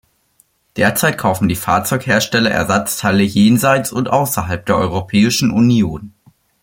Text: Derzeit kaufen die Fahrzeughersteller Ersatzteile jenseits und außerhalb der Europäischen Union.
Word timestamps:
Derzeit 0.77 1.15
kaufen 1.19 1.47
die 1.47 1.53
Fahrzeughersteller 1.55 2.49
Ersatzteile 2.49 3.21
jenseits 3.21 3.91
und 3.91 4.09
außerhalb 4.09 4.65
der 4.65 4.75
Europäischen 4.77 5.51
Union. 5.51 6.15